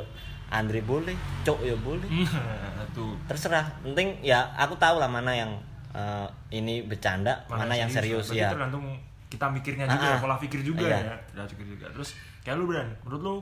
Andre 0.53 0.85
boleh 0.85 1.17
cok 1.41 1.59
ya 1.59 1.73
boleh. 1.75 2.05
Tuh. 2.95 3.17
Terserah 3.25 3.65
penting 3.81 4.21
ya 4.21 4.45
aku 4.53 4.77
tahu 4.77 5.01
lah 5.01 5.09
mana 5.09 5.33
yang 5.33 5.49
eh, 5.91 6.27
ini 6.51 6.85
bercanda 6.85 7.41
mana, 7.49 7.73
yang 7.73 7.89
serius. 7.89 8.29
Berarti 8.29 8.39
ya. 8.39 8.49
tergantung 8.53 8.85
kita 9.27 9.49
mikirnya 9.49 9.89
juga 9.89 10.05
Ah, 10.05 10.13
ah. 10.13 10.21
pola 10.21 10.37
pikir 10.37 10.61
juga 10.61 10.85
Iya. 10.85 11.09
ya. 11.09 11.15
Pola 11.33 11.45
pikir 11.49 11.65
juga. 11.65 11.85
Terus 11.89 12.13
kayak 12.45 12.61
lu 12.61 12.69
Bran 12.69 12.85
menurut 13.01 13.21
lu 13.21 13.35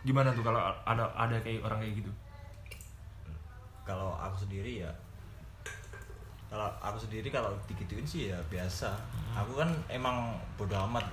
gimana 0.00 0.32
tuh 0.32 0.40
kalau 0.40 0.56
ada 0.58 1.04
ada 1.12 1.36
kayak 1.44 1.60
orang 1.60 1.84
kayak 1.84 2.00
gitu? 2.00 2.08
Kalau 3.84 4.16
aku 4.16 4.48
sendiri 4.48 4.80
ya 4.82 4.90
kalau 6.46 6.70
aku 6.78 6.96
sendiri 6.96 7.28
kalau 7.28 7.50
digituin 7.66 8.06
sih 8.06 8.30
ya 8.30 8.38
biasa. 8.48 8.94
Aku 9.34 9.58
kan 9.58 9.68
emang 9.90 10.32
bodo 10.56 10.72
amat. 10.88 11.04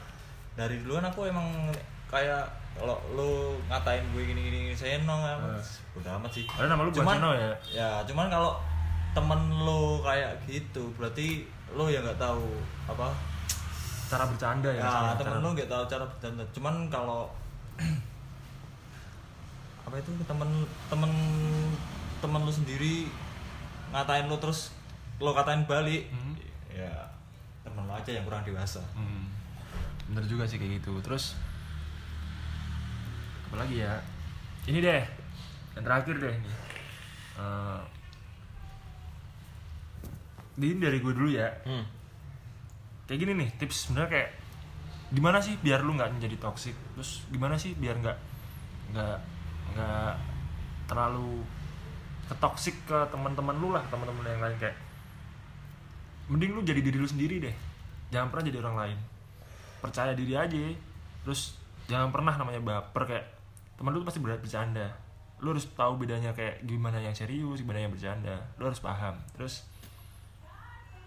Dari 0.53 0.77
dulu 0.79 1.01
kan 1.01 1.09
aku 1.09 1.25
emang 1.27 1.67
kayak 2.07 2.45
kalau 2.73 2.97
lu 3.11 3.29
ngatain 3.65 4.01
gue 4.09 4.23
gini 4.23 4.41
gini, 4.43 4.57
gini 4.65 4.75
saya 4.75 4.97
nong 4.99 5.21
bodo 5.93 6.09
amat 6.11 6.31
sih 6.31 6.43
Padahal 6.43 6.69
nama 6.69 6.81
lu 6.81 6.91
bukan 6.91 7.05
Seno 7.11 7.31
ya? 7.31 7.51
ya 7.69 7.89
cuman 8.03 8.27
kalau 8.27 8.57
temen 9.13 9.37
lu 9.59 9.81
kayak 9.99 10.33
gitu 10.43 10.89
berarti 10.93 11.45
lu 11.69 11.85
ya 11.85 11.99
nggak 11.99 12.17
tahu 12.17 12.49
apa 12.83 13.13
cara 14.07 14.25
bercanda 14.25 14.69
ya, 14.69 14.81
ya 14.81 15.13
temen 15.15 15.31
cara- 15.31 15.41
lu 15.41 15.49
nggak 15.51 15.65
tahu 15.67 15.83
cara 15.85 16.03
bercanda 16.03 16.43
cuman 16.49 16.73
kalau 16.87 17.29
apa 19.83 19.95
itu 19.95 20.11
temen 20.23 20.49
temen 20.87 21.11
temen 22.19 22.41
lu 22.41 22.51
sendiri 22.51 23.11
ngatain 23.91 24.25
lu 24.25 24.37
terus 24.37 24.71
lu 25.19 25.29
katain 25.29 25.65
balik 25.65 26.09
Hmm. 26.09 26.33
ya 26.69 26.89
temen 27.61 27.83
lu 27.83 27.91
aja 27.91 28.09
yang 28.09 28.23
kurang 28.23 28.41
dewasa 28.41 28.81
Hmm. 28.93 29.29
Bener 30.03 30.25
juga 30.25 30.43
sih 30.43 30.57
kayak 30.57 30.77
gitu. 30.77 30.99
Terus 30.99 31.39
apa 33.53 33.69
lagi 33.69 33.85
ya? 33.85 34.01
Ini 34.65 34.81
deh, 34.81 35.05
yang 35.77 35.85
terakhir 35.85 36.17
deh 36.17 36.33
nih. 36.33 36.55
Eh, 37.37 37.81
ini 40.57 40.81
dari 40.81 40.97
gue 40.97 41.13
dulu 41.13 41.29
ya. 41.29 41.53
Hmm. 41.61 41.85
Kayak 43.05 43.19
gini 43.21 43.31
nih, 43.37 43.49
tips 43.61 43.85
sebenarnya 43.85 44.09
kayak 44.09 44.29
gimana 45.13 45.37
sih 45.37 45.53
biar 45.61 45.85
lu 45.85 45.93
nggak 45.93 46.17
menjadi 46.17 46.41
toxic? 46.41 46.73
Terus 46.97 47.21
gimana 47.29 47.53
sih 47.61 47.77
biar 47.77 48.01
nggak 48.01 48.17
nggak 48.97 49.17
nggak 49.77 50.13
terlalu 50.89 51.45
ketoksik 52.33 52.89
ke 52.89 52.97
teman-teman 53.13 53.53
lu 53.61 53.69
lah, 53.69 53.85
teman-teman 53.93 54.33
yang 54.33 54.41
lain 54.41 54.57
kayak 54.57 54.77
mending 56.25 56.57
lu 56.57 56.65
jadi 56.65 56.81
diri 56.81 56.97
lu 56.97 57.05
sendiri 57.05 57.37
deh 57.37 57.55
jangan 58.09 58.31
pernah 58.31 58.47
jadi 58.47 58.57
orang 58.63 58.77
lain 58.79 58.97
percaya 59.83 60.15
diri 60.15 60.33
aja 60.39 60.55
terus 61.27 61.59
jangan 61.91 62.15
pernah 62.15 62.39
namanya 62.39 62.63
baper 62.63 63.03
kayak 63.03 63.25
teman 63.79 63.91
lu 63.93 64.01
tuh 64.01 64.07
pasti 64.07 64.21
berat 64.21 64.39
bercanda. 64.39 64.87
Lu 65.43 65.51
harus 65.51 65.67
tahu 65.75 65.99
bedanya 65.99 66.31
kayak 66.31 66.63
gimana 66.63 66.99
yang 67.01 67.15
serius 67.15 67.61
gimana 67.61 67.83
yang 67.83 67.91
bercanda. 67.91 68.35
Lu 68.57 68.67
harus 68.69 68.79
paham. 68.79 69.17
Terus 69.35 69.67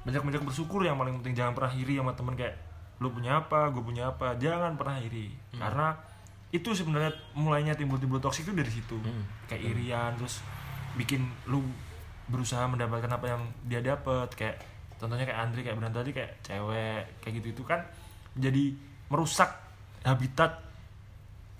banyak 0.06 0.22
banyak 0.22 0.42
bersyukur 0.44 0.84
yang 0.84 1.00
paling 1.00 1.18
penting. 1.22 1.34
Jangan 1.34 1.52
pernah 1.56 1.72
iri 1.74 1.98
sama 1.98 2.12
temen 2.14 2.34
kayak 2.38 2.54
lu 2.96 3.12
punya 3.12 3.40
apa 3.40 3.72
gue 3.72 3.82
punya 3.82 4.12
apa. 4.12 4.36
Jangan 4.36 4.76
pernah 4.76 4.96
iri. 5.00 5.32
Karena 5.56 5.96
itu 6.54 6.70
sebenarnya 6.72 7.12
mulainya 7.34 7.74
timbul-timbul 7.74 8.22
toksik 8.22 8.48
itu 8.48 8.54
dari 8.54 8.70
situ. 8.70 8.96
Kayak 9.50 9.62
irian 9.74 10.12
terus 10.14 10.44
bikin 10.96 11.28
lu 11.50 11.60
berusaha 12.26 12.66
mendapatkan 12.66 13.10
apa 13.12 13.26
yang 13.30 13.42
dia 13.70 13.80
dapat 13.84 14.26
kayak 14.34 14.58
contohnya 14.98 15.28
kayak 15.28 15.40
Andri 15.46 15.60
kayak 15.62 15.76
Bran 15.78 15.94
tadi 15.94 16.10
kayak 16.10 16.42
cewek 16.42 17.04
kayak 17.22 17.32
gitu 17.38 17.48
itu 17.54 17.62
kan 17.62 17.84
jadi 18.34 18.74
merusak 19.12 19.46
habitat 20.02 20.65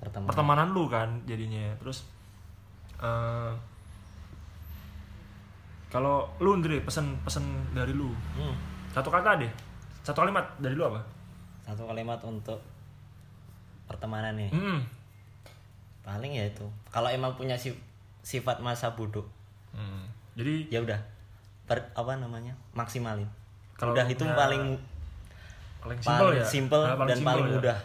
pertemanan. 0.00 0.28
Pertemanan 0.30 0.68
lu 0.72 0.84
kan 0.86 1.08
jadinya. 1.24 1.72
Terus 1.80 2.04
eh 3.00 3.52
kalau 5.86 6.26
lu 6.42 6.52
Andre 6.52 6.82
pesen 6.82 7.16
pesen 7.22 7.44
dari 7.72 7.94
lu. 7.94 8.10
Hmm. 8.36 8.54
satu 8.92 9.12
kata 9.12 9.38
deh. 9.40 9.52
Satu 10.02 10.24
kalimat 10.24 10.44
dari 10.58 10.72
lu 10.74 10.84
apa? 10.84 11.00
Satu 11.64 11.84
kalimat 11.86 12.18
untuk 12.24 12.58
pertemanan 13.86 14.34
nih. 14.36 14.50
Hmm. 14.50 14.80
paling 16.06 16.38
ya 16.38 16.46
itu. 16.46 16.62
Kalau 16.94 17.10
emang 17.10 17.34
punya 17.34 17.58
si- 17.58 17.74
sifat 18.22 18.62
masa 18.62 18.94
bodoh. 18.94 19.26
Hmm. 19.74 20.06
jadi 20.38 20.70
ya 20.70 20.78
udah. 20.82 21.00
Apa 21.68 22.14
namanya? 22.14 22.54
Maksimalin. 22.78 23.26
Kalau 23.74 23.90
udah 23.92 24.06
itu 24.06 24.22
paling 24.22 24.78
paling 25.82 25.98
paling 25.98 26.00
simple 26.02 26.30
ya? 26.34 26.44
simple 26.46 26.82
Nah, 26.82 27.06
dan 27.06 27.16
simple 27.18 27.28
paling 27.30 27.46
ya. 27.46 27.54
mudah 27.58 27.78